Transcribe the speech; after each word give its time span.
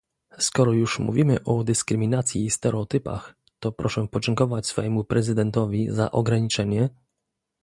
Skoro 0.39 0.71
już 0.71 0.99
mówimy 0.99 1.43
o 1.43 1.63
dyskryminacji 1.63 2.45
i 2.45 2.49
stereotypach, 2.49 3.35
to 3.59 3.71
proszę 3.71 4.07
podziękować 4.07 4.65
swojemu 4.65 5.03
Prezydentowi 5.03 5.91
za 5.91 6.11
ograniczenie 6.11 6.89